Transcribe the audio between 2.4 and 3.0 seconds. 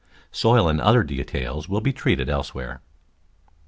where.